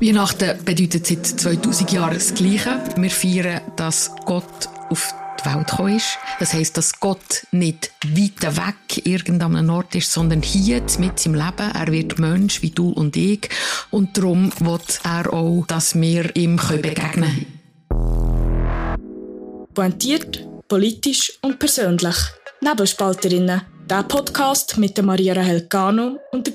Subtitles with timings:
[0.00, 2.82] Weihnachten bedeutet seit 2000 Jahren das Gleiche.
[2.96, 6.16] Wir feiern, dass Gott auf die Welt gekommen ist.
[6.38, 11.70] Das heisst, dass Gott nicht weit weg irgendeinem Ort ist, sondern hier mit im Leben.
[11.74, 13.50] Er wird Mensch wie du und ich.
[13.90, 17.46] Und darum wird er auch, dass wir ihm begegnen
[17.90, 19.68] können.
[19.74, 22.16] Pointiert, politisch und persönlich.
[22.62, 23.60] Nebelspalterinnen.
[23.90, 26.54] Der Podcast mit Maria Rahel Gano und der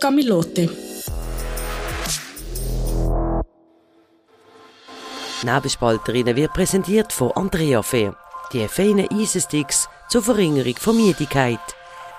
[5.43, 8.15] Nebelspalterinnen wird präsentiert von Andrea Fair.
[8.53, 11.59] Die feinen Eisensticks zur Verringerung von Müdigkeit.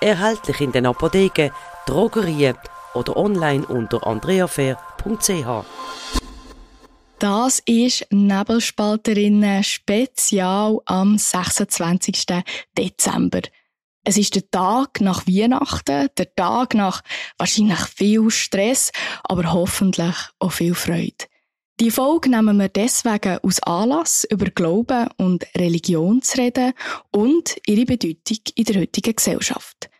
[0.00, 1.50] Erhältlich in den Apotheken,
[1.86, 2.56] Drogerien
[2.94, 5.64] oder online unter andreafair.ch.
[7.18, 12.26] Das ist Nebelspalterinnen Spezial am 26.
[12.76, 13.40] Dezember.
[14.04, 17.00] Es ist der Tag nach Weihnachten, der Tag nach
[17.38, 18.92] wahrscheinlich viel Stress,
[19.24, 21.24] aber hoffentlich auch viel Freude.
[21.78, 26.72] Die Folge nehmen wir deswegen aus Anlass, über Glauben und Religion zu reden
[27.10, 29.90] und ihre Bedeutung in der heutigen Gesellschaft.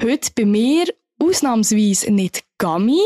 [0.00, 0.84] Heute bei mir
[1.18, 3.00] ausnahmsweise nicht Gami,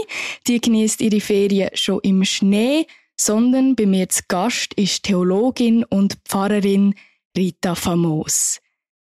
[0.46, 6.18] die genießt ihre Ferien schon im Schnee, sondern bei mir zu Gast ist Theologin und
[6.26, 6.94] Pfarrerin
[7.34, 8.60] Rita Famos.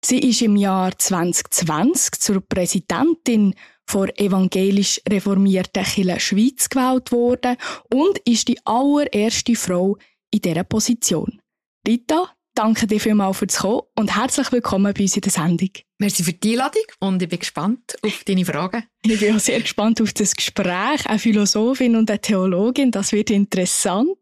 [0.05, 3.55] Sie ist im Jahr 2020 zur Präsidentin
[3.87, 7.57] vor evangelisch reformierten Kirche Schweiz gewählt worden
[7.93, 9.97] und ist die allererste Frau
[10.33, 11.41] in dieser Position.
[11.87, 15.71] Rita, danke dir vielmals fürs Kommen und herzlich willkommen bei uns in der Sendung.
[15.99, 18.85] Merci für die Einladung und ich bin gespannt auf deine Fragen.
[19.07, 21.07] Ich bin auch sehr gespannt auf das Gespräch.
[21.07, 24.19] Eine Philosophin und eine Theologin, das wird interessant.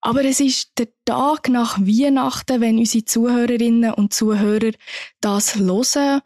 [0.00, 4.72] Aber es ist der Tag nach Weihnachten, wenn unsere Zuhörerinnen und Zuhörer
[5.20, 6.20] das hören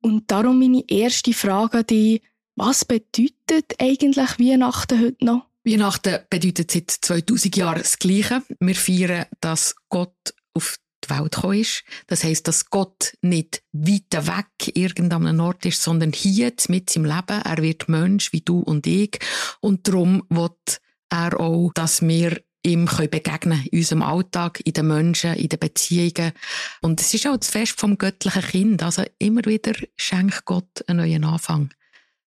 [0.00, 2.22] und darum meine erste Frage an dich.
[2.56, 5.46] Was bedeutet eigentlich Weihnachten heute noch?
[5.64, 8.42] Weihnachten bedeutet seit 2000 Jahren das Gleiche.
[8.58, 11.84] Wir feiern, dass Gott auf die Welt gekommen ist.
[12.08, 17.42] Das heisst, dass Gott nicht weit weg irgendeinem Ort ist, sondern hier mit im Leben.
[17.44, 19.18] Er wird Mensch wie du und ich.
[19.60, 20.80] Und darum wird
[21.10, 25.58] er auch, dass wir ihm begegnen können, in unserem Alltag, in den Menschen, in den
[25.58, 26.32] Beziehungen.
[26.80, 28.82] Und es ist auch das Fest vom göttlichen Kind.
[28.82, 31.70] Also immer wieder schenkt Gott einen neuen Anfang.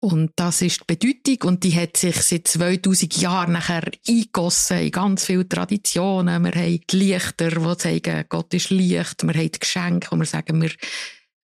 [0.03, 4.91] Und das ist die Bedeutung und die hat sich seit 2000 Jahren nachher eingegossen in
[4.91, 6.43] ganz viele Traditionen.
[6.43, 9.23] Wir haben die Lichter, die sagen, Gott ist Licht.
[9.23, 10.71] Wir haben die Geschenke, wo wir sagen, wir,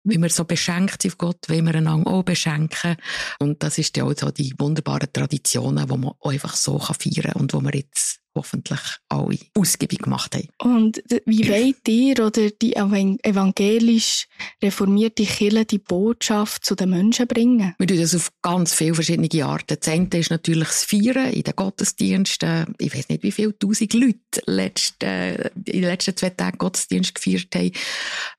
[0.03, 2.97] wie wir so beschenkt sind auf Gott, wollen wir einander auch beschenken.
[3.39, 7.41] Und das ist ja auch so die wunderbaren Traditionen, die man einfach so feiern kann
[7.41, 8.79] und wo wir jetzt hoffentlich
[9.09, 10.47] alle ausgiebig gemacht haben.
[10.61, 14.27] Und wie wollt ihr oder die evangelisch
[14.63, 17.75] reformierte Kirche die Botschaft zu den Menschen bringen?
[17.77, 19.77] Wir tun das auf ganz viele verschiedene Arten.
[19.79, 22.75] Das eine ist natürlich das Feiern in den Gottesdiensten.
[22.77, 27.55] Ich weiß nicht, wie viele tausend Leute letzte, in den letzten zwei Tagen Gottesdienst gefeiert
[27.55, 27.71] haben.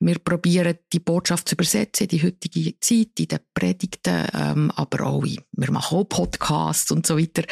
[0.01, 5.07] Wir probieren, die Botschaft zu übersetzen in die heutige Zeit, in den Predigten, ähm, aber
[5.07, 7.43] auch, in, wir machen auch Podcasts und so weiter.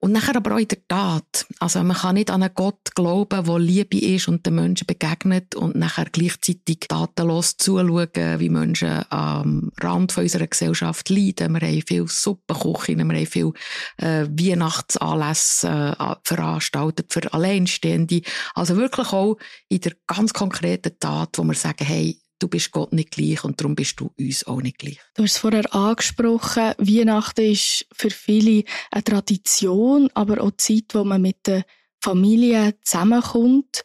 [0.00, 1.46] Und nachher aber auch in der Tat.
[1.60, 5.54] Also man kann nicht an einen Gott glauben, der Liebe ist und den Menschen begegnet
[5.54, 8.08] und nachher gleichzeitig tatenlos zuschauen,
[8.40, 11.52] wie Menschen am Rand unserer Gesellschaft leiden.
[11.52, 13.52] Wir haben viele Suppenküchen, wir haben viele
[13.98, 18.22] äh, Weihnachtsanlässe äh, veranstaltet für Alleinstehende.
[18.54, 19.36] Also wirklich auch
[19.68, 23.60] in der ganz konkreten Tat, wo wir sagen, hey, du bist Gott nicht gleich und
[23.60, 24.98] darum bist du uns auch nicht gleich.
[25.14, 30.94] Du hast es vorher angesprochen, Weihnachten ist für viele eine Tradition, aber auch die Zeit,
[30.94, 31.64] wo man mit der
[32.02, 33.84] Familie zusammenkommt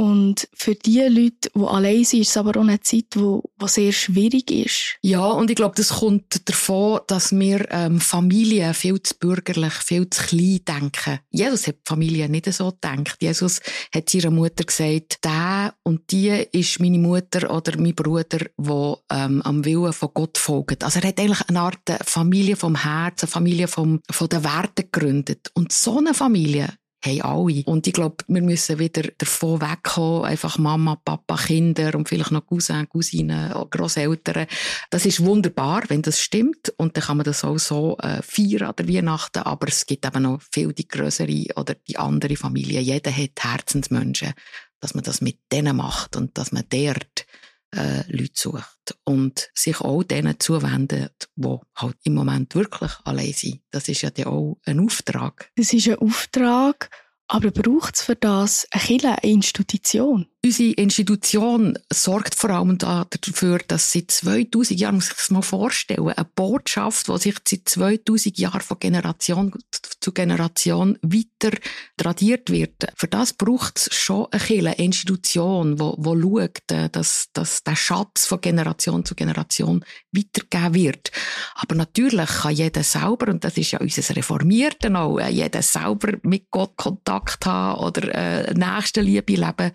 [0.00, 3.92] und für die Leute, die allein sind, ist es aber auch eine Zeit, die, sehr
[3.92, 4.96] schwierig ist.
[5.02, 10.08] Ja, und ich glaube, das kommt davon, dass wir ähm, Familien viel zu bürgerlich, viel
[10.08, 11.18] zu klein denken.
[11.30, 13.18] Jesus hat die Familie nicht so gedacht.
[13.20, 13.60] Jesus
[13.94, 19.42] hat seiner Mutter gesagt, der und die ist meine Mutter oder mein Bruder, der ähm,
[19.42, 20.82] am Willen von Gott folgt.
[20.82, 24.88] Also er hat eigentlich eine Art Familie vom Herzen, eine Familie vom, von den Werten
[24.90, 25.50] gegründet.
[25.52, 26.68] Und so eine Familie
[27.04, 27.62] haben alle.
[27.64, 32.46] Und ich glaube, wir müssen wieder davon wegkommen, einfach Mama, Papa, Kinder und vielleicht noch
[32.46, 34.46] Cousin, Cousinen, Großeltern.
[34.90, 36.72] Das ist wunderbar, wenn das stimmt.
[36.76, 39.40] Und dann kann man das auch so äh, feiern an der Weihnachten.
[39.40, 42.80] Aber es gibt eben noch viel die größere oder die andere Familie.
[42.80, 44.34] Jeder hat Herzensmenschen,
[44.80, 47.26] dass man das mit denen macht und dass man dort
[47.74, 53.62] äh, Leute sucht und sich auch denen zuwendet, die halt im Moment wirklich allein sind.
[53.70, 55.50] Das ist ja auch ein Auftrag.
[55.56, 56.90] Das ist ein Auftrag,
[57.28, 60.26] aber braucht es für das eine Kirche, eine Institution?
[60.44, 66.08] Unsere Institution sorgt vor allem dafür, dass seit 2000 Jahren, muss ich das mal vorstellen,
[66.08, 69.52] eine Botschaft, die sich seit 2000 Jahren von Generation
[70.00, 71.56] zu Generation weiter
[71.96, 72.86] tradiert wird.
[72.96, 78.26] Für das braucht es schon eine Institution, die, die schaut, äh, dass, dass der Schatz
[78.26, 81.10] von Generation zu Generation weitergegeben wird.
[81.54, 86.14] Aber natürlich kann jeder selber, und das ist ja unser Reformierten auch, äh, jeder selber
[86.22, 89.72] mit Gott Kontakt haben oder äh, Nächstenliebe leben.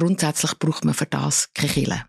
[0.00, 2.04] Grundsätzlich braucht man für das keine Kirche.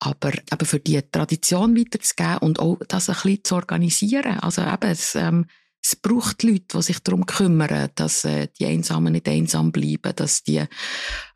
[0.00, 4.38] Aber eben für die Tradition weiterzugeben und auch das ein bisschen zu organisieren.
[4.40, 5.46] Also eben, es, ähm,
[5.82, 10.42] es braucht Leute, die sich darum kümmern, dass äh, die Einsamen nicht einsam bleiben, dass
[10.42, 10.62] die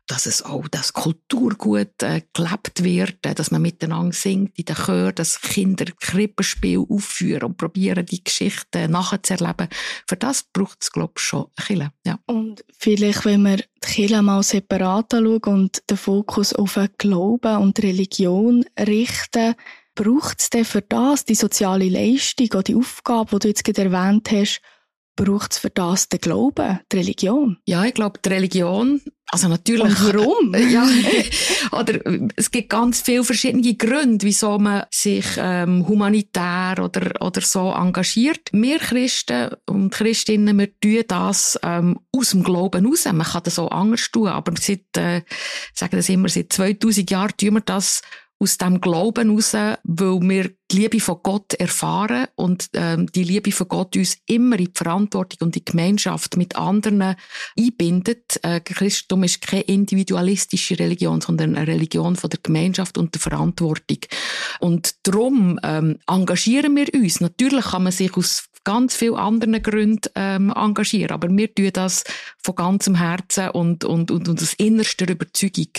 [0.07, 4.75] dass es auch das Kulturgut äh, gelebt wird, äh, dass man miteinander singt in den
[4.75, 9.67] Chören, dass Kinder Krippenspiel aufführen und probieren, die Geschichten nachzuerleben.
[10.07, 11.91] Für das braucht es, glaube ich, schon Kirche.
[12.05, 12.19] Ja.
[12.25, 17.57] Und vielleicht, wenn wir die Kirche mal separat anschauen und den Fokus auf den Glauben
[17.57, 19.55] und Religion richten,
[19.95, 23.83] braucht es denn für das die soziale Leistung oder die Aufgabe, die du jetzt gerade
[23.83, 24.61] erwähnt hast,
[25.17, 27.57] braucht es für das den Glauben, die Religion?
[27.65, 29.83] Ja, ich glaube, die Religion, also natürlich.
[29.83, 30.55] Und warum?
[30.71, 30.87] ja,
[31.77, 31.99] oder
[32.37, 38.49] es gibt ganz viele verschiedene Gründe, wieso man sich ähm, humanitär oder, oder so engagiert.
[38.53, 43.05] Wir Christen und Christinnen, wir tun das ähm, aus dem Glauben raus.
[43.05, 45.23] Man kann das auch anders tun, aber seit, äh,
[45.73, 48.01] sagen das immer, seit 2000 Jahren tun wir das
[48.39, 53.51] aus dem Glauben heraus, weil wir die Liebe von Gott erfahren und ähm, die Liebe
[53.51, 57.15] von Gott uns immer in die Verantwortung und die Gemeinschaft mit anderen
[57.57, 58.39] einbindet.
[58.43, 63.99] Äh, Christentum ist keine individualistische Religion, sondern eine Religion von der Gemeinschaft und der Verantwortung.
[64.59, 67.21] Und darum ähm, engagieren wir uns.
[67.21, 71.11] Natürlich kann man sich aus ganz vielen anderen Gründen ähm, engagieren.
[71.11, 72.03] Aber wir tun das
[72.43, 75.69] von ganzem Herzen und, und, und, und aus innerster Überzeugung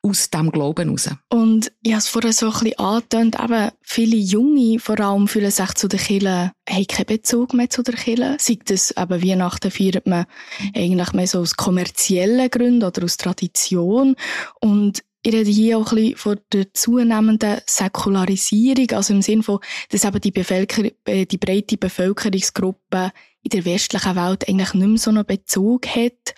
[0.00, 1.10] aus dem Glauben heraus.
[1.28, 5.50] Und ich habe es vorher so ein bisschen angetönt, eben viele Junge vor allem fühlen
[5.50, 8.36] sich zu der Kirche, haben keinen Bezug mehr zu der Kirche.
[8.38, 10.26] Sei das eben Weihnachten feiert man
[10.72, 14.14] eigentlich mehr so aus kommerziellen Gründen oder aus Tradition.
[14.60, 19.58] Und ich rede hier auch ein bisschen von der zunehmenden Säkularisierung, also im Sinne von,
[19.90, 23.10] dass eben die, Bevölker äh, die breite Bevölkerungsgruppe
[23.42, 26.34] in der westlichen Welt eigentlich nicht mehr so einen Bezug hat.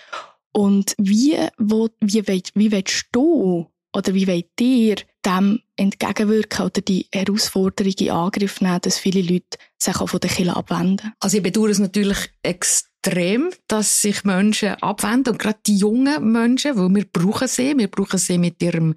[0.53, 6.81] Und wie, wo, wie, wollt, wie willst du oder wie wollt ihr dem entgegenwirken oder
[6.81, 11.13] die Herausforderung in Angriff nehmen, dass viele Leute sich auch von der Kirche abwenden?
[11.21, 15.33] Also ich bedauere es natürlich extrem extrem, dass sich Menschen abwenden.
[15.33, 18.95] Und gerade die jungen Menschen, weil wir brauchen sie, wir brauchen sie mit ihrem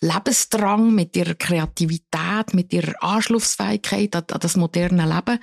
[0.00, 5.38] Lebensdrang, mit ihrer Kreativität, mit ihrer Anschlussfähigkeit an, an das moderne Leben.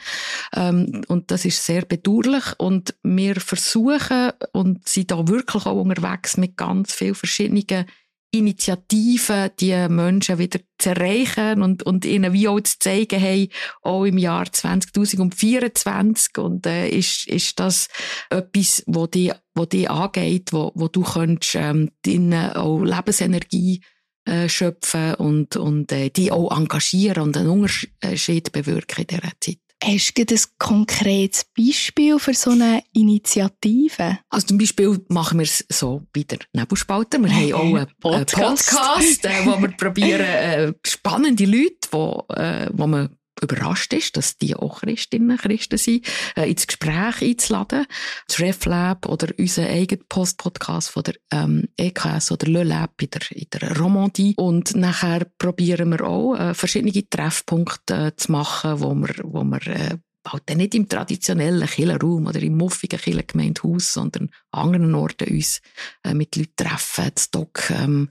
[0.56, 2.44] Ähm, und das ist sehr bedauerlich.
[2.58, 7.86] Und wir versuchen und sind da wirklich auch unterwegs mit ganz vielen verschiedenen
[8.32, 13.50] Initiativen, die Menschen wieder zu erreichen und, und ihnen wie auch zu zeigen, hey,
[13.82, 17.90] auch im Jahr 2024 und äh, ist, ist das
[18.30, 23.82] etwas, wo die, wo die angeht, wo, wo du könntest, ähm, deine auch Lebensenergie
[24.26, 29.71] äh, schöpfen und, und äh, die auch engagieren und einen Unterschied bewirken in dieser Zeit.
[29.84, 34.20] Hast du ein konkretes Beispiel für so eine Initiative?
[34.30, 37.18] Also zum Beispiel machen wir es so bei der Nebelspalter.
[37.20, 42.70] Wir haben auch einen Podcast, Podcast äh, wo wir probieren, äh, spannende Leute, wo, äh,
[42.72, 43.10] wo man
[43.42, 46.06] überrascht ist, dass die auch Christinnen Christen sind,
[46.36, 47.86] äh, ins Gespräch einzuladen.
[48.28, 53.32] Das RefLab oder unser eigener Post-Podcast von der ähm, EKS oder Le Lab in der,
[53.32, 54.34] in der Romandie.
[54.38, 59.68] Und nachher probieren wir auch, äh, verschiedene Treffpunkte äh, zu machen, wo wir, wo wir
[59.68, 65.62] äh, halt nicht im traditionellen Killerraum oder im muffigen Killergemeindehaus, sondern an anderen Orten uns
[66.04, 67.12] äh, mit Leuten treffen.
[67.32, 68.10] Doc ähm,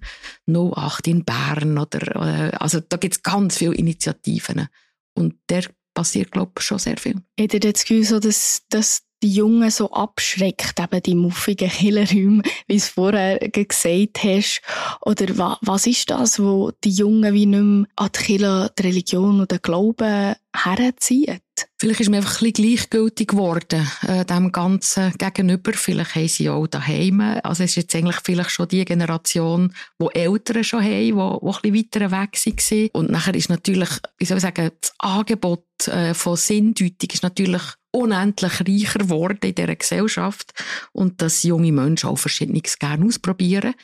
[0.49, 4.69] 08 in Bern oder, äh, also da gibt's ganz viele Initiativen.
[5.15, 5.65] Und der
[5.95, 7.17] passiert, glaube ich, schon sehr viel.
[7.39, 12.75] Hat ihr das Gefühl, dass, dass die Jungen so abschreckt, eben die muffigen Killerräume, wie
[12.75, 14.63] du es vorher gesagt hast?
[15.03, 18.83] Oder wa, was ist das, wo die Jungen wie nicht mehr an die Kirche, die
[18.83, 21.41] Religion oder den Glauben herziehen?
[21.79, 25.73] Vielleicht ist mir einfach ein bisschen gleichgültig geworden, äh, dem Ganzen gegenüber.
[25.73, 27.21] Vielleicht haben sie auch daheim.
[27.43, 31.19] Also es ist jetzt eigentlich vielleicht schon die Generation, wo Eltern schon haben, die, die
[31.19, 32.89] ein bisschen weiter weg waren.
[32.93, 37.63] Und nachher ist natürlich, wie soll ich sagen, das Angebot äh, von Sinndeutung ist natürlich
[37.93, 40.53] unendlich reicher geworden in dieser Gesellschaft
[40.93, 43.75] und dass junge Menschen auch Verschiedenes gerne ausprobieren.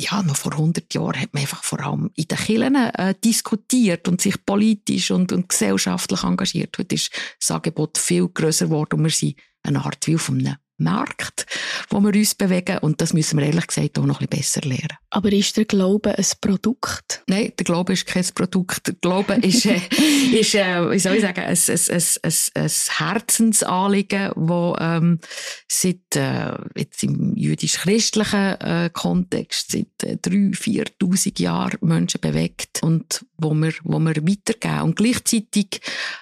[0.00, 4.08] Ja, noch vor 100 Jahren hat man einfach vor allem in den Kirchen äh, diskutiert
[4.08, 6.76] und sich politisch und, und gesellschaftlich engagiert.
[6.78, 10.56] Heute ist das Angebot viel grösser geworden und wir sind eine Art wie auf einem
[10.78, 11.46] Markt.
[11.90, 12.78] wo wir uns bewegen.
[12.78, 14.98] Und das müssen wir ehrlich gesagt auch noch ein bisschen besser lernen.
[15.10, 17.22] Aber ist der Glaube ein Produkt?
[17.28, 18.86] Nein, der Glaube ist kein Produkt.
[18.86, 19.80] Der Glaube ist, äh,
[20.32, 25.20] ist äh, wie soll ich sagen, ein, ein, ein, ein, Herzensanliegen, das ähm,
[25.68, 33.24] seit äh, jetzt im jüdisch-christlichen äh, Kontext seit äh, drei, viertausend Jahren Menschen bewegt und
[33.36, 34.82] wo wir, wo wir weitergeben.
[34.82, 35.80] Und gleichzeitig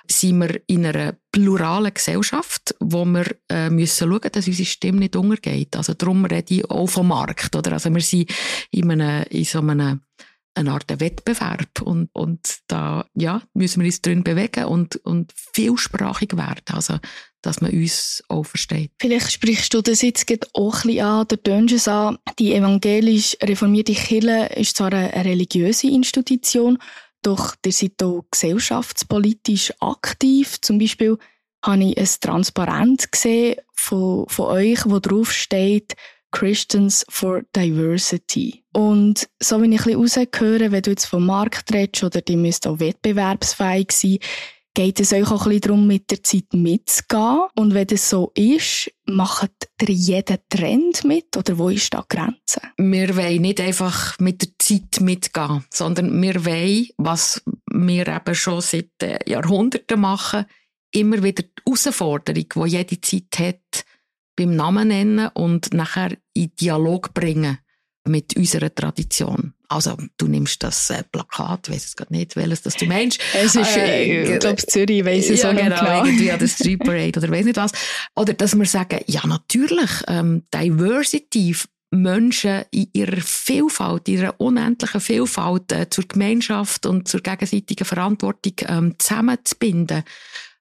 [0.08, 5.16] sind wir in einer pluralen Gesellschaft, wo wir äh, müssen schauen, dass unsere Stimme nicht
[5.16, 5.76] untergeht.
[5.76, 7.72] Also darum rede ich auch vom Markt, oder?
[7.72, 8.30] Also wir sind
[8.70, 10.00] in, einem, in so einem
[10.54, 16.36] eine Art Wettbewerb und, und da ja, müssen wir uns drin bewegen und, und vielsprachig
[16.36, 16.98] werden, also
[17.40, 18.92] dass man uns auch versteht.
[19.00, 23.36] Vielleicht sprichst du das jetzt auch ein bisschen an, der tönst es an, die evangelisch
[23.42, 26.78] reformierte Kirche ist zwar eine religiöse Institution,
[27.22, 30.60] doch ihr seid auch gesellschaftspolitisch aktiv.
[30.60, 31.18] Zum Beispiel
[31.64, 35.94] habe ich ein Transparent gesehen von, von euch, wo drauf steht
[36.32, 38.64] Christians for Diversity.
[38.72, 42.66] Und so wie ich ein bisschen wenn du jetzt vom Markt redest oder die müsst
[42.66, 44.18] auch wettbewerbsfähig sein,
[44.74, 47.42] geht es euch auch ein bisschen darum, mit der Zeit mitzugehen?
[47.54, 51.36] Und wenn das so ist, macht ihr jeden Trend mit?
[51.36, 52.60] Oder wo ist da die Grenze?
[52.78, 58.60] Wir wollen nicht einfach mit der Zeit mitgehen, sondern wir wollen, was wir eben schon
[58.60, 60.46] seit äh, Jahrhunderten machen,
[60.92, 63.84] immer wieder die Herausforderung, die jede Zeit hat,
[64.36, 67.58] beim Namen nennen und nachher in Dialog bringen
[68.04, 69.54] mit unserer Tradition.
[69.68, 73.20] Also, du nimmst das äh, Plakat, ich weiß es gerade nicht, welches das du meinst.
[73.32, 76.04] Es ist, äh, ich glaube, Zürich weiss es ja, auch genau, genau.
[76.04, 77.72] irgendwie an der Street Parade oder weiss nicht was.
[78.14, 81.56] Oder dass wir sagen, ja, natürlich, ähm, Diversity,
[81.90, 88.54] Menschen in ihrer Vielfalt, in ihrer unendlichen Vielfalt äh, zur Gemeinschaft und zur gegenseitigen Verantwortung
[88.66, 90.02] ähm, zusammenzubinden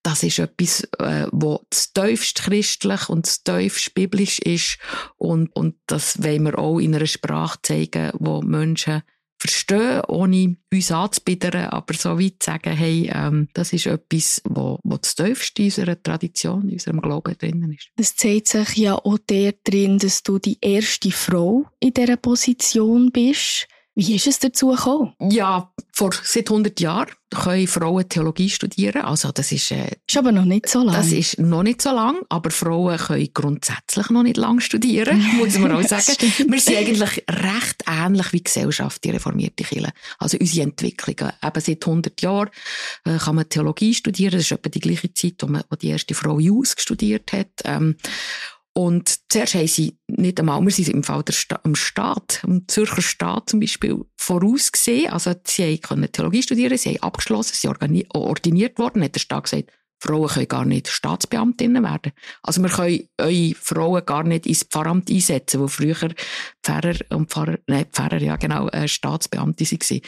[0.03, 4.77] das ist etwas, äh, wo das tiefst christlich und das tiefst biblisch ist.
[5.17, 9.03] Und, und das wollen wir auch in einer Sprache zeigen, wo Menschen
[9.41, 14.97] verstehen, ohne uns anzubiedern, aber so weit sagen, hey, ähm, das ist etwas, wo, wo
[14.97, 17.89] das tiefste in unserer Tradition, in unserem Glauben drinnen ist.
[17.97, 23.11] Es zeigt sich ja auch der drin, dass du die erste Frau in dieser Position
[23.11, 23.67] bist.
[24.07, 25.13] Wie ist es dazu gekommen?
[25.19, 29.03] Ja, vor seit 100 Jahren können Frauen Theologie studieren.
[29.03, 30.95] Also das ist, äh, ist aber noch nicht so lang.
[30.95, 35.59] Das ist noch nicht so lang, aber Frauen können grundsätzlich noch nicht lang studieren, muss
[35.59, 36.17] man auch sagen.
[36.47, 39.93] Wir sind eigentlich recht ähnlich wie die Gesellschaft, die reformierte Kirche.
[40.17, 41.33] Also unsere Entwicklungen.
[41.43, 42.49] Eben seit 100 Jahren
[43.05, 44.33] äh, kann man Theologie studieren.
[44.33, 47.51] Das ist etwa die gleiche Zeit, wo, man, wo die erste Frau Jus studiert hat.
[47.65, 47.97] Ähm,
[48.73, 52.67] und zuerst haben sie nicht einmal, wir sind im Fall der Sta im Staat, im
[52.67, 55.11] Zürcher Staat zum Beispiel, vorausgesehen.
[55.11, 59.43] Also, sie können Theologie studieren, sie haben abgeschlossen, sie sind ordiniert worden, hat der Staat
[59.43, 62.11] gesagt, Frauen können gar nicht Staatsbeamtinnen werden.
[62.41, 66.09] Also wir können eure Frauen gar nicht ins Pfarramt einsetzen, wo früher
[66.63, 70.01] Pfarrer und Pfarrer, nein, Pfarrer, ja genau, äh, Staatsbeamte waren.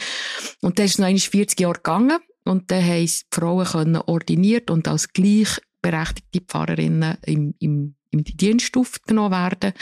[0.62, 4.68] Und dann ist es noch 40 Jahre gegangen und dann haben die Frauen können ordiniert
[4.68, 9.72] und als gleichberechtigte Pfarrerinnen im, im in die Dienst aufgenommen werden.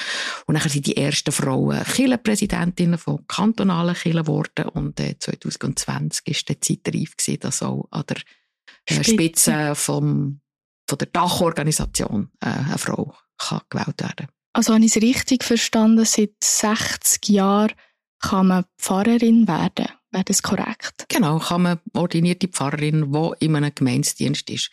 [0.47, 4.69] Und dann sind die ersten Frauen Kirchenpräsidentinnen von kantonalen Kirchen geworden.
[4.69, 8.19] Und äh, 2020 war die Zeit reif, gewesen, dass auch an der
[8.87, 10.41] äh, Spitze vom,
[10.89, 16.05] von der Dachorganisation äh, eine Frau kann gewählt werden Also habe ich es richtig verstanden,
[16.05, 17.73] seit 60 Jahren
[18.21, 19.89] kann man Pfarrerin werden?
[20.13, 21.07] Wäre das korrekt?
[21.09, 24.71] Genau, kann man ordinierte Pfarrerin, die in einem Gemeinsdienst ist.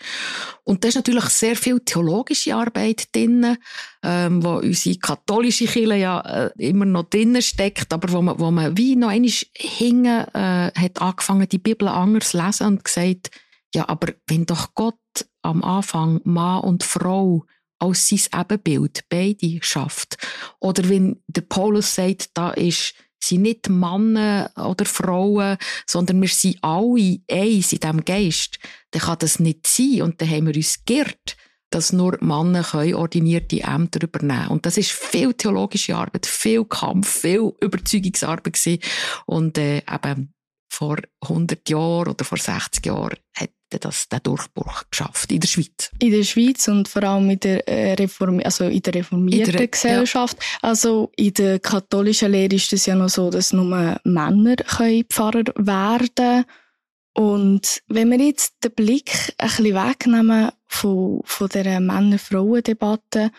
[0.66, 3.56] Und da ist natürlich sehr viel theologische Arbeit drin,
[4.04, 8.52] ähm, wo unsere katholische Kirche ja äh, immer noch drin steckt, aber wo man, wo
[8.52, 13.32] man wie noch einmal hingen, äh, hat angefangen, die Bibel anders zu lesen und gesagt,
[13.74, 14.96] ja, aber wenn doch Gott
[15.42, 17.46] am Anfang Mann und Frau
[17.78, 20.18] als sein Ebenbild beide schafft,
[20.60, 26.58] oder wenn der Paulus sagt, da ist sind nicht Männer oder Frauen, sondern wir sind
[26.62, 28.60] alle eins in diesem Geist,
[28.92, 30.04] dann kann das nicht sein.
[30.04, 31.38] Und dann haben wir uns geirrt,
[31.70, 37.22] dass nur Männer können ordinierte Ämter übernehmen Und das ist viel theologische Arbeit, viel Kampf,
[37.22, 38.80] viel Überzeugungsarbeit gewesen.
[39.26, 40.34] Und äh, eben
[40.72, 45.92] vor 100 Jahren oder vor 60 Jahren hat das den Durchbruch geschafft in der Schweiz.
[46.00, 49.58] In der Schweiz und vor allem in der, äh, Reform also in der reformierten in
[49.58, 50.38] der, Gesellschaft.
[50.40, 50.70] Ja.
[50.70, 55.44] Also in der katholischen Lehre ist es ja noch so, dass nur Männer können Pfarrer
[55.56, 56.46] werden
[57.14, 63.32] und wenn wir jetzt den Blick ein bisschen wegnehmen von, von dieser Männer-Frauen-Debatte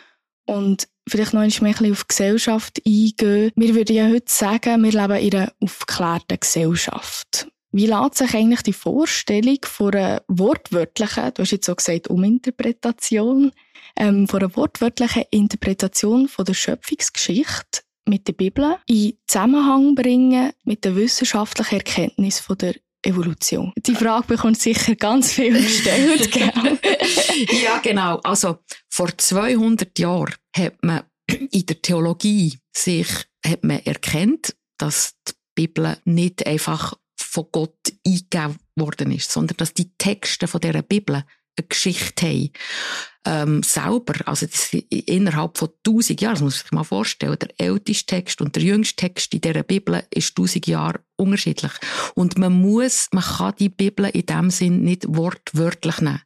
[0.44, 3.52] und vielleicht noch ein bisschen auf die Gesellschaft eingehen.
[3.56, 7.48] Wir würden ja heute sagen, wir leben in einer aufgeklärten Gesellschaft.
[7.72, 13.52] Wie lässt sich eigentlich die Vorstellung von einer wortwörtlichen, du hast jetzt so gesagt, Uminterpretation,
[13.96, 20.84] ähm, von einer wortwörtlichen Interpretation von der Schöpfungsgeschichte mit der Bibel in Zusammenhang bringen mit
[20.84, 23.72] der wissenschaftlichen Erkenntnis von der Evolution.
[23.76, 26.78] Die Frage bekommt sicher ganz viel gestellt, gell?
[27.62, 28.18] ja, genau.
[28.24, 28.58] Also,
[28.88, 33.08] vor 200 Jahren hat man in der Theologie sich,
[33.46, 36.94] hat man erkennt, dass die Bibel nicht einfach
[37.30, 41.14] von Gott eingegeben worden ist, sondern dass die Texte von dieser Bibel
[41.56, 42.50] eine Geschichte haben.
[43.24, 47.50] Ähm, selber, also das, innerhalb von tausend Jahren, das muss man sich mal vorstellen, der
[47.58, 51.72] älteste Text und der jüngste Text in dieser Bibel ist tausend Jahre unterschiedlich.
[52.14, 56.22] Und man muss, man kann die Bibel in dem Sinn nicht wortwörtlich nehmen,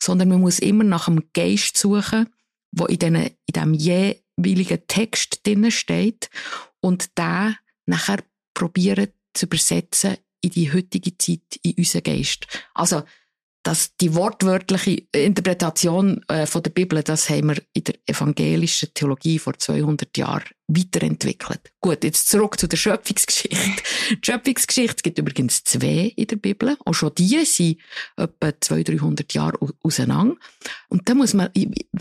[0.00, 2.30] sondern man muss immer nach dem Geist suchen,
[2.72, 6.30] wo in, den, in dem jeweiligen Text drinnen steht
[6.80, 7.54] und da
[7.86, 8.24] nachher
[8.54, 12.46] probieren zu übersetzen in die heutige Zeit, in unseren Geist.
[12.74, 13.02] Also,
[13.68, 19.38] dass die wortwörtliche Interpretation äh, von der Bibel, das haben wir in der evangelischen Theologie
[19.38, 21.72] vor 200 Jahren weiterentwickelt.
[21.80, 23.82] Gut, jetzt zurück zu der Schöpfungsgeschichte.
[24.10, 26.78] die Schöpfungsgeschichte es gibt übrigens zwei in der Bibel.
[26.84, 27.78] Auch schon die sind
[28.16, 30.36] etwa 200, 300 Jahre auseinander.
[30.88, 31.50] Und da muss man,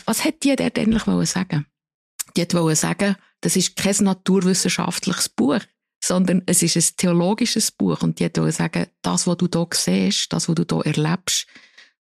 [0.06, 1.66] was hat die dort endlich sagen?
[2.38, 5.60] Die wollte sagen, das ist kein naturwissenschaftliches Buch
[6.04, 10.32] sondern es ist ein theologisches Buch und die wollen sagen, das, was du hier siehst,
[10.32, 11.48] das, was du hier erlebst,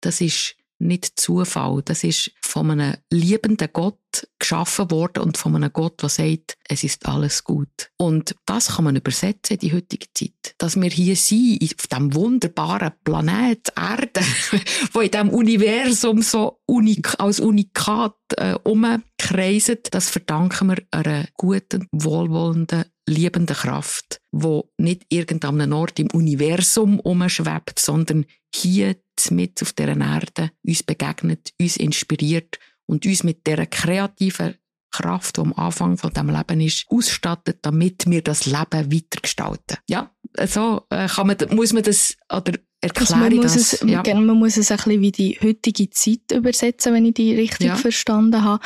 [0.00, 1.82] das ist nicht Zufall.
[1.84, 3.96] Das ist von einem liebenden Gott
[4.38, 7.90] geschaffen worden und von einem Gott, der sagt, es ist alles gut.
[7.96, 10.54] Und das kann man übersetzen in die heutige Zeit.
[10.58, 14.20] Dass wir hier sind, auf diesem wunderbaren Planet Erde,
[14.92, 21.88] wo in diesem Universum so unik, als Unikat äh, umkreiset, das verdanken wir einer guten,
[21.92, 28.96] wohlwollenden liebende Kraft, wo nicht irgendeinem Ort im Universum umschwebt, sondern hier
[29.30, 34.56] mit auf der Erde uns begegnet, uns inspiriert und uns mit der kreativen
[34.90, 39.78] Kraft, die am Anfang von dem Leben ist, ausstattet, damit wir das Leben weitergestalten.
[39.88, 40.10] Ja,
[40.46, 43.72] so äh, kann man, muss man das oder erklären also man muss das.
[43.72, 44.02] Es, ja.
[44.14, 47.76] Man muss es ein bisschen wie die heutige Zeit übersetzen, wenn ich die richtig ja.
[47.76, 48.62] verstanden habe.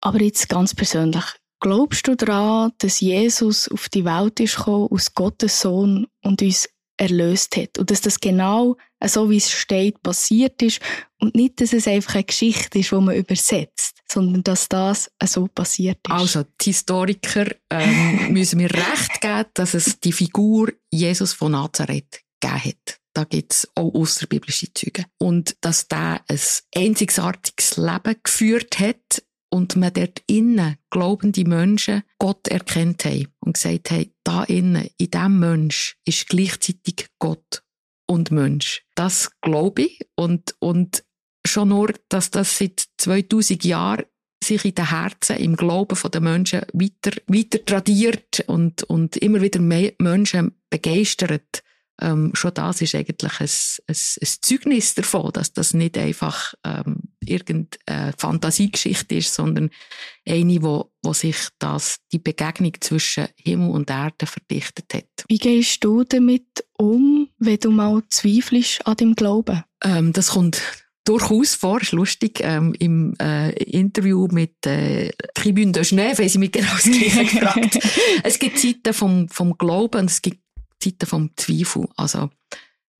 [0.00, 1.24] Aber jetzt ganz persönlich,
[1.62, 6.68] Glaubst du daran, dass Jesus auf die Welt ist gekommen, aus Gottes Sohn und uns
[6.96, 7.78] erlöst hat?
[7.78, 10.80] Und dass das genau so, wie es steht, passiert ist
[11.20, 15.46] und nicht, dass es einfach eine Geschichte ist, die man übersetzt, sondern dass das so
[15.46, 16.12] passiert ist?
[16.12, 22.22] Also, die Historiker ähm, müssen mir recht geben, dass es die Figur Jesus von Nazareth
[22.40, 22.98] gegeben hat.
[23.14, 25.04] Da gibt es auch außerbiblische Züge.
[25.18, 26.40] Und dass der ein
[26.74, 33.90] einzigartiges Leben geführt hat, und man dort innen glaubende Menschen Gott erkennt haben und gesagt
[33.90, 37.62] haben, da innen, in diesem Mensch ist gleichzeitig Gott
[38.06, 38.82] und Mensch.
[38.94, 41.04] Das glaube ich und, und
[41.46, 44.04] schon nur, dass das seit 2000 Jahren
[44.42, 49.60] sich in den Herzen, im Glauben der Menschen weiter, weiter tradiert und, und immer wieder
[49.60, 51.62] mehr Menschen begeistert
[52.00, 53.46] ähm, schon das ist eigentlich ein,
[53.86, 59.70] ein, ein, Zeugnis davon, dass das nicht einfach ähm, irgendeine Fantasiegeschichte ist, sondern
[60.26, 65.24] eine, wo, wo sich das, die Begegnung zwischen Himmel und Erde verdichtet hat.
[65.28, 69.64] Wie gehst du damit um, wenn du mal zweifelst an deinem Glauben?
[69.82, 70.60] Ähm, das kommt
[71.04, 76.38] durchaus vor, ist lustig, ähm, im äh, Interview mit äh, Tribune de Genève haben sie
[76.38, 77.78] mich genau das Gleiche gefragt.
[78.22, 80.40] es gibt Zeiten vom, vom Glauben und es gibt
[80.80, 81.88] Zeiten vom Zweifel.
[81.96, 82.30] Also,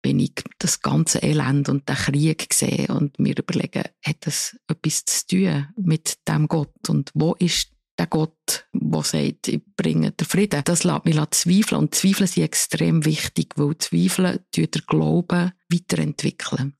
[0.02, 5.04] wenn ich das ganze Elend und den Krieg sehe und mir überlege, hat das etwas
[5.04, 10.26] zu tun mit dem Gott und wo ist der Gott, der sagt, ich bringe den
[10.26, 10.62] Frieden.
[10.64, 11.82] Das lässt mich zweifeln.
[11.82, 16.74] Und Zweifel sind extrem wichtig, weil Zweifel den Glauben weiterentwickeln.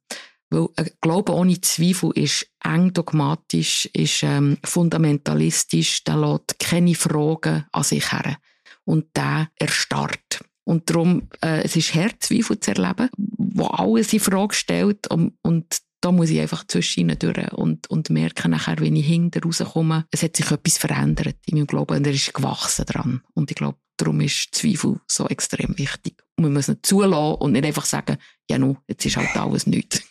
[0.51, 7.65] Weil ein Glaube ohne Zweifel ist eng dogmatisch, ist ähm, fundamentalistisch, der lässt keine Fragen
[7.73, 8.39] an sich her.
[8.85, 10.41] Und der erstarrt.
[10.65, 15.35] Und darum, äh, es ist hart, Zweifel zu erleben, wo alles in Frage stellt und,
[15.43, 20.05] und da muss ich einfach zwischen durch und, und merken nachher, wenn ich hinten rauskomme,
[20.11, 23.23] es hat sich etwas verändert in meinem Glauben und er ist gewachsen dran.
[23.35, 26.23] Und ich glaube, darum ist Zweifel so extrem wichtig.
[26.37, 28.19] Und wir müssen zulassen und nicht einfach sagen,
[28.51, 30.03] ja, no, jetzt ist halt alles nichts.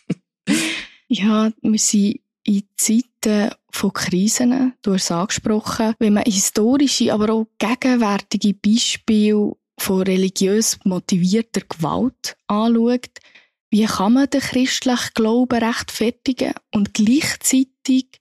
[1.08, 7.32] ja, wir sind in Zeiten von Krisen, du hast es angesprochen, wenn man historische, aber
[7.32, 13.10] auch gegenwärtige Beispiele von religiös motivierter Gewalt anschaut,
[13.70, 18.20] wie kann man den christlichen Glauben rechtfertigen und gleichzeitig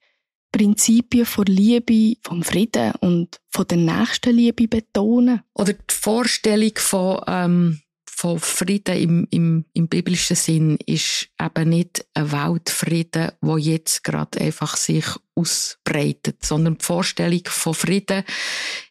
[0.51, 5.41] Prinzipien von Liebe, vom Frieden und von der Nächstenliebe betonen?
[5.53, 7.81] Oder die Vorstellung von, ähm,
[8.21, 14.39] von Frieden im, im, im biblischen Sinn ist eben nicht ein Weltfrieden, wo jetzt gerade
[14.39, 18.23] einfach sich ausbreitet, sondern die Vorstellung von Frieden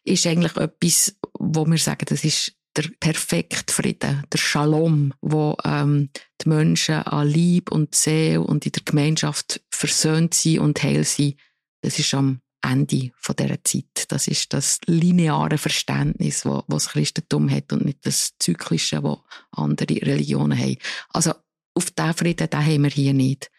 [0.03, 6.09] ist eigentlich etwas, wo wir sagen, das ist der perfekte Frieden, der Shalom, wo ähm,
[6.41, 11.37] die Menschen an Lieb und Seele und in der Gemeinschaft versöhnt sind und heil sind.
[11.81, 14.05] Das ist am Ende von dieser Zeit.
[14.09, 19.95] Das ist das lineare Verständnis, wo das Christentum hat und nicht das zyklische, wo andere
[19.95, 20.77] Religionen haben.
[21.09, 21.33] Also
[21.73, 23.49] auf diesen Frieden den haben wir hier nicht.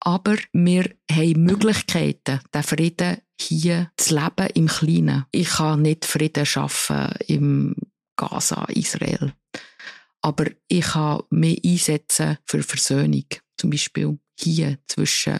[0.00, 5.24] Aber wir haben Möglichkeiten, den Frieden hier zu leben im Kleinen.
[5.32, 7.74] Ich kann nicht Frieden schaffen im
[8.16, 9.32] Gaza, Israel.
[10.20, 13.26] Aber ich kann mich einsetzen für Versöhnung.
[13.56, 15.38] Zum Beispiel hier zwischen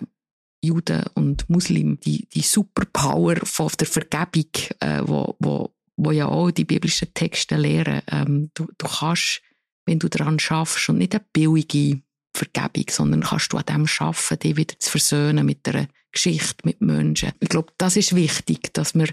[0.67, 1.99] Juden und Muslim.
[2.01, 4.51] Die, die Superpower von der Vergebung,
[4.81, 8.03] äh, wo, wo, wo ja auch die biblischen Texte lehren.
[8.11, 9.43] Ähm, du, du kannst,
[9.87, 12.03] wenn du daran schaffst und nicht eine billige
[12.35, 16.81] Vergebung, sondern kannst du an dem schaffen, dich wieder zu versöhnen mit der Geschichte, mit
[16.81, 17.33] Menschen.
[17.41, 19.09] Ich glaube, das ist wichtig, dass wir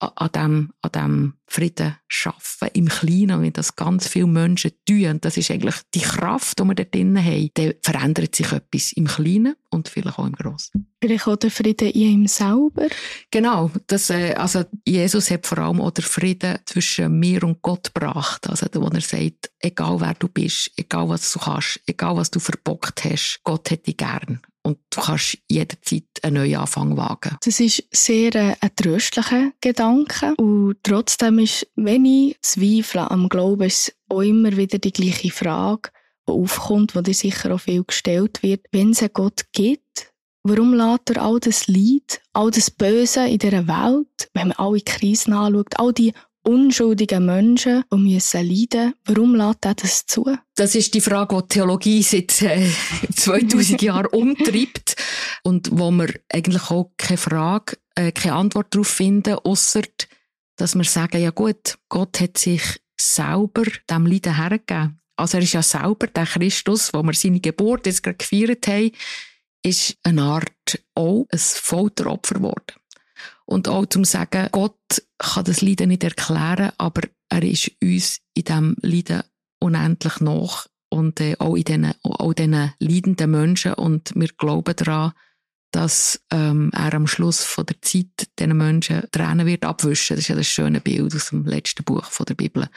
[0.00, 5.24] an dem, an dem Frieden schaffen im Kleinen, wenn das ganz viele Menschen tun, und
[5.24, 9.06] das ist eigentlich die Kraft, die wir da drinnen haben, dann verändert sich etwas im
[9.06, 10.86] Kleinen und vielleicht auch im Grossen.
[11.00, 12.88] Vielleicht auch der Frieden in ihm selber?
[13.30, 17.92] Genau, das, äh, also Jesus hat vor allem auch den Frieden zwischen mir und Gott
[17.94, 22.30] gebracht, also wo er sagt, egal wer du bist, egal was du kannst, egal was
[22.30, 27.36] du verbockt hast, Gott hat dich gern und du kannst jederzeit einen neuen Anfang wagen.
[27.42, 33.66] Das ist sehr äh, ein tröstlicher Gedanke und trotzdem ist, wenn ich zweifle am Glauben,
[33.66, 35.90] ist auch immer wieder die gleiche Frage,
[36.28, 38.66] die aufkommt, wo dir sicher auch viel gestellt wird.
[38.70, 43.38] Wenn es einen Gott gibt, warum lässt er all das Leid, all das Böse in
[43.38, 46.12] dieser Welt, wenn man alle Krisen anschaut, all die
[46.48, 50.36] unschuldigen Menschen, die müssen leiden Warum lässt er das zu?
[50.56, 52.68] Das ist die Frage, die, die Theologie seit äh,
[53.14, 54.96] 2000 Jahren umtreibt
[55.42, 59.82] und wo wir eigentlich auch keine Frage, äh, keine Antwort darauf finden, außer
[60.56, 62.62] dass wir sagen, ja gut, Gott hat sich
[62.98, 65.00] selber dem Leiden hergegeben.
[65.16, 68.90] Also er ist ja selber der Christus, wo wir seine Geburt jetzt gerade gefeiert haben,
[69.62, 72.77] ist eine Art auch ein Folteropfer geworden.
[73.48, 74.76] Und auch zum sagen, Gott
[75.16, 79.22] kann das Leiden nicht erklären, aber er ist uns in diesem Leiden
[79.58, 85.12] unendlich nach und äh, auch in diesen, auch diesen leidenden Menschen und wir glauben daran,
[85.70, 90.16] dass ähm, er am Schluss von der Zeit diesen Menschen Tränen wird abwischen.
[90.16, 92.68] Das ist ja das schöne Bild aus dem letzten Buch von der Bibel.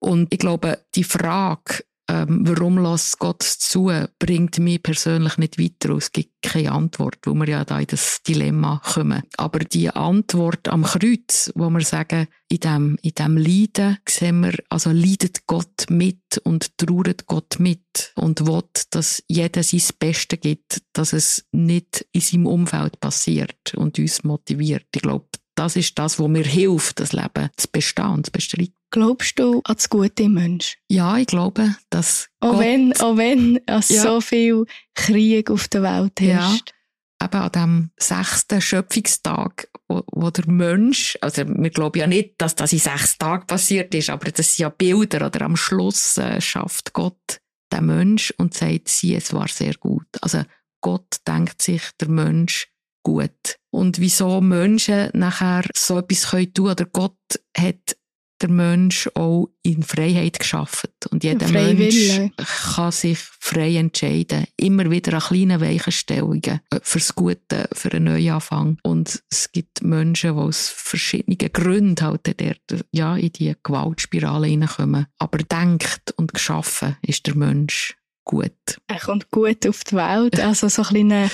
[0.00, 5.94] Und ich glaube, die Frage, ähm, warum lässt Gott zu, bringt mich persönlich nicht weiter.
[5.96, 9.22] Es gibt keine Antwort, wo wir ja da in das Dilemma kommen.
[9.38, 14.52] Aber die Antwort am Kreuz, wo wir sagen, in dem, in dem Leiden sehen wir,
[14.68, 20.82] also leidet Gott mit und trauert Gott mit und will, dass jeder sein Bestes gibt,
[20.92, 24.84] dass es nicht in seinem Umfeld passiert und uns motiviert.
[24.94, 28.74] Ich glaube, das ist das, was mir hilft, das Leben zu bestehen und zu bestreiten.
[28.90, 30.78] Glaubst du an das Gute Mensch?
[30.88, 34.02] Ja, ich glaube, dass auch Gott, wenn, auch wenn es ja.
[34.02, 36.72] so viel Krieg auf der Welt herrscht.
[37.20, 42.34] Ja, eben an dem sechsten Schöpfungstag, wo, wo der Mensch, also wir glauben ja nicht,
[42.38, 46.18] dass das in sechs Tagen passiert ist, aber das sind ja Bilder, oder am Schluss
[46.18, 47.40] äh, schafft Gott
[47.72, 50.06] den Mensch und sagt, sie, es war sehr gut.
[50.20, 50.42] Also
[50.82, 52.68] Gott denkt sich der Mensch
[53.02, 53.58] gut.
[53.70, 57.16] Und wieso Menschen nachher so etwas können tun, oder Gott
[57.56, 57.96] hat
[58.42, 60.90] der Mensch auch in Freiheit geschaffen.
[61.10, 64.46] Und jeder Mensch kann sich frei entscheiden.
[64.56, 68.78] Immer wieder an kleinen Weichenstellungen äh, fürs Gute, für einen Neuanfang.
[68.82, 75.06] Und es gibt Menschen, die aus verschiedenen Gründen halt dort, ja, in die Gewaltspirale hineinkommen.
[75.18, 78.52] Aber denkt und geschaffen ist der Mensch gut.
[78.88, 80.40] Er kommt gut auf die Welt.
[80.40, 81.30] Also so ein kleiner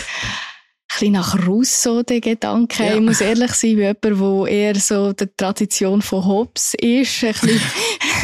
[0.88, 2.85] bisschen nach Rousseau, der Gedanke.
[2.85, 2.94] Ja.
[2.94, 7.24] Ich muss ehrlich sein, wie jemand, der eher so der Tradition von Hobbes ist.
[7.24, 7.61] Ein bisschen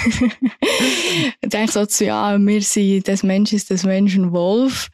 [1.40, 4.88] ich denke so, ja, wir sind des Menschen ist des Menschen Wolf.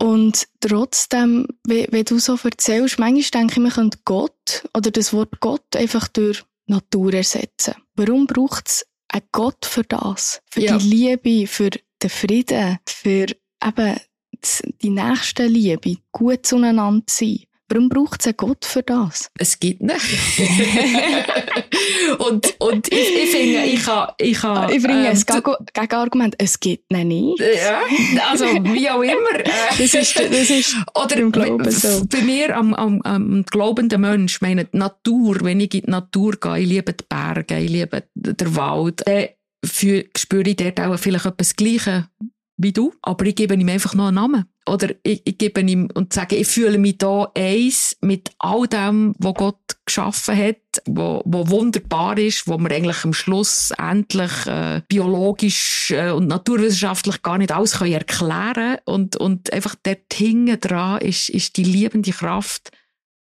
[0.00, 5.40] Und trotzdem, wie du so erzählst, manchmal denke ich, man könnte Gott oder das Wort
[5.40, 7.74] Gott einfach durch Natur ersetzen.
[7.96, 10.40] Warum braucht es einen Gott für das?
[10.50, 10.78] Für ja.
[10.78, 13.26] die Liebe, für den Frieden, für
[13.64, 14.00] eben
[14.82, 17.40] die nächste Liebe, gut zueinander sein.
[17.70, 19.30] Warum braucht es einen Gott für das?
[19.38, 20.00] Es gibt nicht.
[22.18, 25.42] und, und ich, ich finde, ich kann, ich kann, Ich bringe ähm, ein
[25.74, 26.34] Gegenargument.
[26.38, 27.40] Es gibt ihn nicht.
[27.40, 27.82] Ja,
[28.30, 29.44] also, wie auch immer.
[29.78, 32.06] das ist, das ist Oder im Glauben so.
[32.06, 36.36] Bei mir, am, am, am glaubenden Mensch, meine die Natur, wenn ich in die Natur
[36.40, 39.04] gehe, ich liebe die Berge, ich liebe den Wald,
[39.62, 42.04] für, spüre ich dort auch vielleicht etwas Gleiches
[42.58, 44.44] wie du, aber ich gebe ihm einfach noch einen Namen.
[44.68, 49.14] Oder ich, ich gebe ihm und sage, ich fühle mich da eins mit all dem,
[49.18, 55.92] was Gott geschaffen hat, wo wunderbar ist, wo man eigentlich am Schluss endlich äh, biologisch
[55.92, 61.30] äh, und naturwissenschaftlich gar nicht alles können erklären und und einfach dort hinten dran ist,
[61.30, 62.72] ist die liebende Kraft,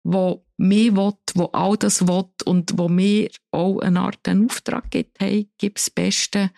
[0.03, 4.91] wo mehr will, wo all das will und wo mir auch eine Art einen Auftrag
[4.91, 6.51] gibt, hey, gib das Beste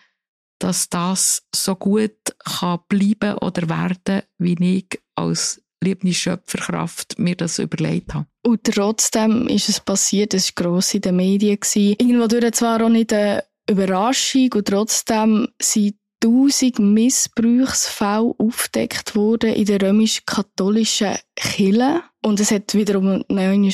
[0.59, 7.59] dass das so gut kann bleiben oder werden, wie ich als liebende Schöpferkraft mir das
[7.59, 8.25] überlegt habe.
[8.45, 11.59] Und trotzdem ist es passiert, es war gross in den Medien.
[11.73, 19.65] Irgendwo durch zwar auch nicht eine Überraschung und trotzdem sind tausend Missbrauchsfälle aufgedeckt worden in
[19.65, 22.01] der römisch-katholischen Kirche.
[22.25, 23.23] Und es hat wiederum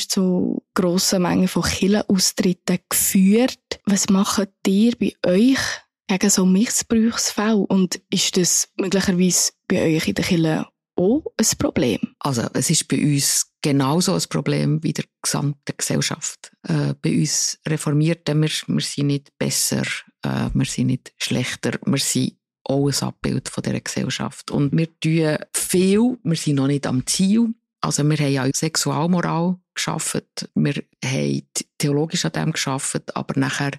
[0.08, 3.80] zu grossen Mengen von Kirchenaustritten geführt.
[3.84, 5.58] Was macht ihr bei euch
[6.06, 7.56] gegen so Missbrauchsfälle?
[7.56, 10.66] Und ist das möglicherweise bei euch in der Kirche
[10.96, 11.98] auch ein Problem?
[12.20, 16.52] Also es ist bei uns genauso ein Problem wie der gesamten Gesellschaft.
[16.62, 19.82] Äh, bei uns Reformierten, wir, wir sind nicht besser,
[20.22, 24.50] äh, wir sind nicht schlechter, wir sind auch ein Abbild von dieser Gesellschaft.
[24.50, 27.54] Und wir tun viel, wir sind noch nicht am Ziel.
[27.80, 30.22] Also wir haben ja Sexualmoral geschaffen,
[30.54, 31.42] wir haben
[31.78, 33.72] theologisch an dem geschaffen, aber nachher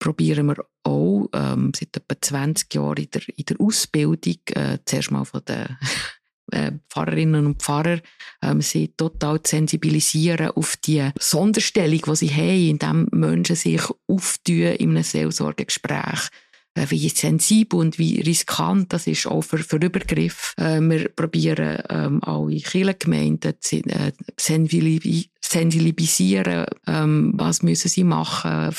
[0.00, 5.10] probieren wir auch ähm, seit etwa 20 Jahren in der, in der Ausbildung, äh, zuerst
[5.12, 5.76] mal von den
[6.52, 8.00] äh, Pfarrerinnen und Pfarrer,
[8.42, 14.74] ähm, sie total zu sensibilisieren auf die Sonderstellung, die sie haben, indem Menschen sich auftun
[14.78, 16.30] in einem Seelsorgegespräch
[16.74, 20.54] wie sensibel und wie riskant das ist auch für, für Übergriff.
[20.56, 28.72] Äh, wir probieren ähm, alle Kirchengemeinden zu äh, sensibilisieren, ähm, was müssen sie machen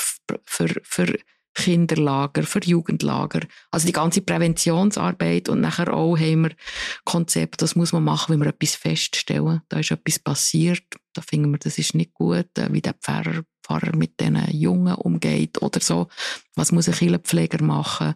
[0.45, 1.17] für, für
[1.53, 3.41] Kinderlager, für Jugendlager.
[3.71, 6.51] Also die ganze Präventionsarbeit und nachher auch haben wir
[7.03, 9.61] Konzept, das muss man machen, wenn wir etwas feststellen.
[9.67, 13.43] Da ist etwas passiert, da finden wir, das ist nicht gut, äh, wie der Pfarrer,
[13.63, 16.07] Pfarrer mit diesen Jungen umgeht oder so.
[16.55, 18.15] Was muss ein Kinderpfleger machen,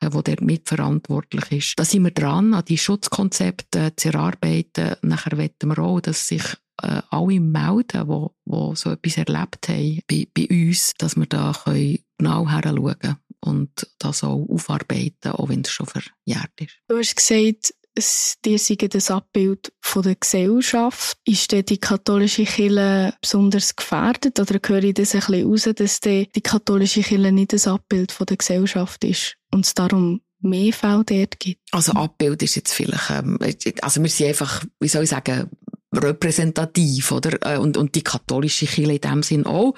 [0.00, 1.78] äh, wo der mitverantwortlich ist.
[1.78, 4.96] Da sind wir dran, an die Schutzkonzepte zu erarbeiten.
[5.02, 6.42] Nachher wetten wir auch, dass sich
[6.82, 11.52] äh, alle melden, die, die so etwas erlebt haben bei, bei uns, dass wir da
[11.64, 16.78] können genau hinschauen und das auch aufarbeiten, auch wenn es schon verjährt ist.
[16.88, 21.18] Du hast gesagt, es, dir sei das Abbild von der Gesellschaft.
[21.24, 24.40] Ist denn die katholische Kirche besonders gefährdet?
[24.40, 28.26] Oder höre ich das ein bisschen raus, dass die, katholische Kirche nicht das Abbild von
[28.26, 31.60] der Gesellschaft ist und es darum mehr Fälle dort gibt?
[31.70, 33.38] Also Abbild ist jetzt vielleicht, ähm,
[33.82, 35.50] also wir sind einfach, wie soll ich sagen,
[35.94, 37.38] repräsentativ, oder?
[37.42, 39.74] Äh, und, und die katholische Kirche in dem Sinn auch.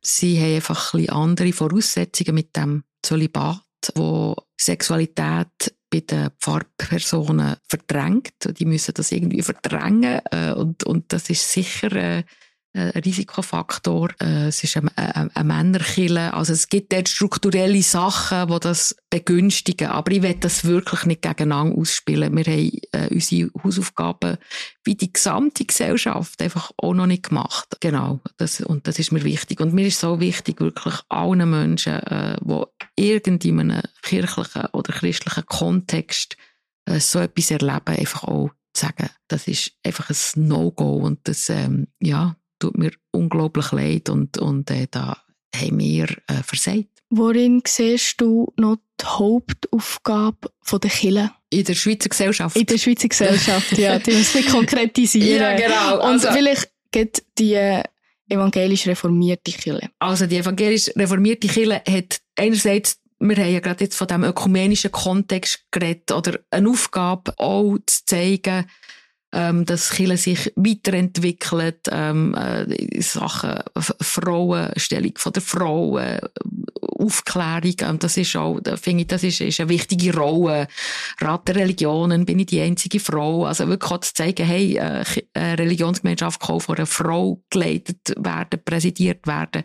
[0.00, 3.62] Sie haben einfach ein bisschen andere Voraussetzungen mit dem Zölibat,
[3.94, 8.58] wo Sexualität bei den Pfarrpersonen verdrängt.
[8.58, 10.20] Die müssen das irgendwie verdrängen.
[10.30, 12.24] Äh, und, und das ist sicher äh,
[12.74, 14.10] ein Risikofaktor.
[14.20, 16.34] Äh, es ist eine, eine, Männerkille.
[16.34, 19.88] Also es gibt dort strukturelle Sachen, die das begünstigen.
[19.88, 22.36] Aber ich will das wirklich nicht gegeneinander ausspielen.
[22.36, 24.36] Wir haben äh, unsere Hausaufgaben
[24.84, 27.76] wie die gesamte Gesellschaft einfach auch noch nicht gemacht.
[27.80, 28.20] Genau.
[28.36, 29.60] Das, und das ist mir wichtig.
[29.60, 32.64] Und mir ist so wichtig, wirklich allen Menschen, äh, die
[32.96, 36.36] irgendwie in einem kirchlichen oder christlichen Kontext
[36.86, 41.88] äh, so etwas erleben, einfach auch sagen, das ist einfach ein No-Go und das, ähm,
[42.00, 45.18] ja, tut mir unglaublich leid und, und äh, da
[45.54, 46.88] haben wir äh, versagt.
[47.10, 51.30] Worin siehst du noch die Hauptaufgabe der Kirche?
[51.50, 52.56] In der Schweizer Gesellschaft.
[52.56, 53.98] In der Schweizer Gesellschaft, ja.
[53.98, 55.40] Die muss nicht konkretisieren.
[55.40, 55.96] Ja, genau.
[55.96, 57.82] Und also, vielleicht geht die
[58.28, 59.88] evangelisch reformierte Kirche.
[59.98, 64.92] Also die evangelisch reformierte Kirche hat einerseits wir haben ja gerade jetzt von dem ökumenischen
[64.92, 68.66] Kontext geredet, oder eine Aufgabe auch zu zeigen,
[69.32, 76.18] ähm, dass Chile sich weiterentwickelt, ähm, äh, Sachen Frauenstellung von der Frauen,
[76.98, 80.66] Aufklärung, ähm, das ist auch, da finde ich, das ist, ist eine wichtige Rolle.
[81.20, 85.04] Rat der Religionen, bin ich die einzige Frau, also wirklich auch zu zeigen, hey, äh,
[85.34, 89.62] eine Religionsgemeinschaft kann von einer Frau geleitet werden, präsidiert werden,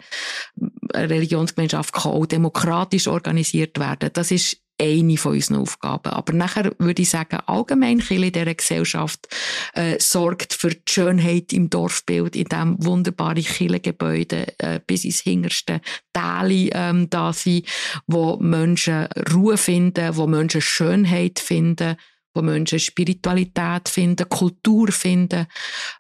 [0.94, 6.12] eine Religionsgemeinschaft kann auch demokratisch organisiert werden, das ist eine von unseren Aufgaben.
[6.12, 9.28] Aber nachher würde ich sagen, allgemein in dieser Gesellschaft
[9.74, 15.82] äh, sorgt für die Schönheit im Dorfbild, in dem wunderbare Kirchengebäude äh, bis ins hinterste
[16.14, 17.68] Täli ähm, da sind,
[18.08, 21.96] wo Menschen Ruhe finden, wo Menschen Schönheit finden,
[22.34, 25.46] wo Menschen Spiritualität finden, Kultur finden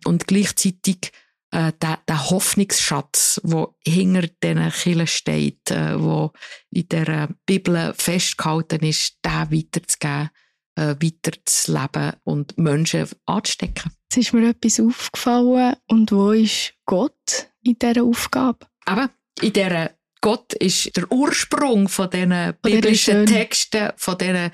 [0.05, 1.11] und gleichzeitig
[1.53, 6.31] äh, der, der Hoffnungsschatz, wo hinter diesen Kirchen steht, äh, wo
[6.71, 10.31] in der Bibel festgehalten ist, den weiterzugeben,
[10.75, 13.91] äh, weiterzuleben und Menschen anzustecken.
[14.03, 15.75] Jetzt ist mir etwas aufgefallen.
[15.87, 18.65] Und wo ist Gott in dieser Aufgabe?
[18.85, 24.51] Aber in dieser Gott ist der Ursprung von diesen biblischen Texten, von dieser,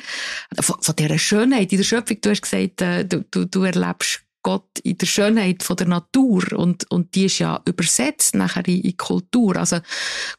[0.60, 2.20] von, von dieser Schönheit in der Schöpfung.
[2.20, 6.44] Du hast gesagt, äh, du, du, du erlebst Gott in der Schönheit von der Natur
[6.54, 9.58] und, und die ist ja übersetzt nachher in, in Kultur.
[9.58, 9.80] Also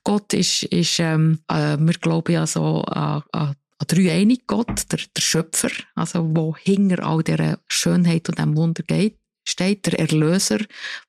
[0.05, 4.99] Gott ist, ist ähm, äh, wir glauben ja so an, an an dreieinig Gott, der,
[5.17, 9.20] der Schöpfer, also wo hinter all dieser Schönheit und dem Wunder geht
[9.51, 10.59] steht der Erlöser,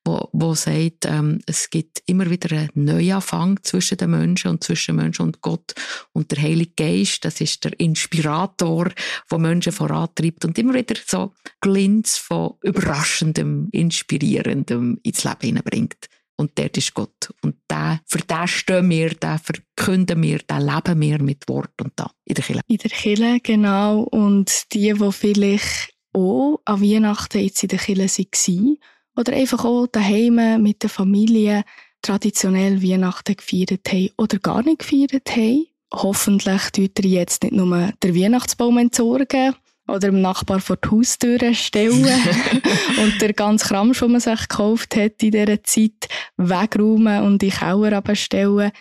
[0.04, 4.96] wo, wo sagt, ähm, es gibt immer wieder einen Neuanfang zwischen den Menschen und zwischen
[4.96, 5.74] Menschen und Gott.
[6.14, 8.90] Und der Heilige Geist, das ist der Inspirator,
[9.30, 16.10] der Menschen vorantreibt und immer wieder so Glints von Überraschendem, Inspirierendem ins Leben hineinbringt.
[16.42, 17.32] Und dort ist Gott.
[17.44, 21.94] Und der, für den stehen wir, den verkünden wir, den leben wir mit Wort und
[21.96, 22.62] da in der Kirche.
[22.68, 24.02] In der Kirche, genau.
[24.02, 28.78] Und die, die vielleicht auch an Weihnachten jetzt in der Kirche waren
[29.16, 31.64] oder einfach auch daheim mit der Familie
[32.02, 35.68] traditionell Weihnachten gefeiert haben oder gar nicht gefeiert haben.
[35.94, 39.56] Hoffentlich tut ihr jetzt nicht nur den Weihnachtsbaum entsorgen
[39.88, 42.06] oder dem Nachbar vor die Haustür stellen
[43.04, 47.50] und der ganze Kram, den man sich gekauft hat in dieser Zeit, wegräumen und in
[47.50, 48.72] den Keller abstellen.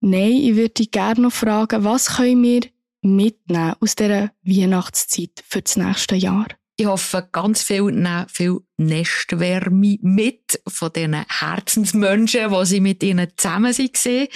[0.00, 2.62] Nein, ich würde gerne noch fragen, was können wir
[3.02, 6.46] mitnehmen aus dieser Weihnachtszeit für das nächste Jahr?
[6.80, 13.32] Ich hoffe, ganz viel nehmen viel Nestwärme mit von diesen Herzensmenschen, die sie mit ihnen
[13.36, 14.28] zusammen waren.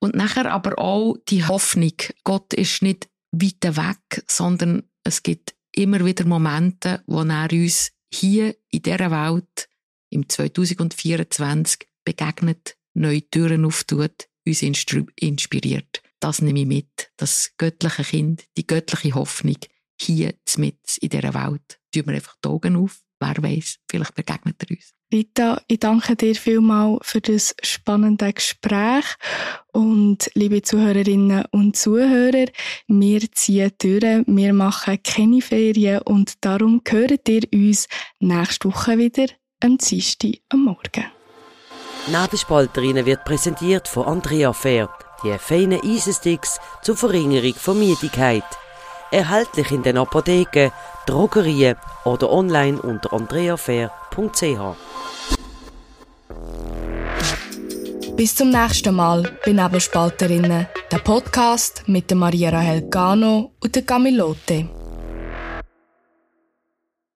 [0.00, 1.92] Und nachher aber auch die Hoffnung.
[2.24, 8.56] Gott ist nicht weit weg, sondern es gibt immer wieder Momente, wo er uns hier
[8.72, 9.68] in dieser Welt
[10.10, 16.02] im 2024 begegnet, neue Türen auftut, uns inspiriert.
[16.18, 17.12] Das nehme ich mit.
[17.16, 19.58] Das göttliche Kind, die göttliche Hoffnung
[20.00, 23.00] hier mit in dieser Welt tun wir einfach die Augen auf.
[23.20, 24.92] Wer weiß, vielleicht begegnet er uns.
[25.12, 29.04] Rita, ich danke dir vielmals für das spannende Gespräch.
[29.72, 32.46] Und liebe Zuhörerinnen und Zuhörer,
[32.88, 37.86] wir ziehen durch, wir machen keine Ferien und darum hört ihr uns
[38.18, 39.26] nächste Woche wieder
[39.62, 41.04] am Dienstag am Morgen.
[42.08, 44.90] Nebelspalterinnen wird präsentiert von Andrea Fair,
[45.22, 48.44] die feinen Eisensticks zur Verringerung von Müdigkeit
[49.10, 50.70] erhältlich in den Apotheken,
[51.06, 54.76] Drogerien oder online unter andreafair.ch.
[58.16, 64.68] Bis zum nächsten Mal bei Nebelspalterinnen, der Podcast mit Maria Rahel Gano und der Camilote.